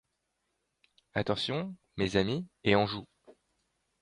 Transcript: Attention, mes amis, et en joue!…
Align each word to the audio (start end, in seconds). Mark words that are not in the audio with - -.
Attention, 1.13 1.75
mes 1.97 2.15
amis, 2.15 2.47
et 2.63 2.73
en 2.75 2.87
joue!… 2.87 3.05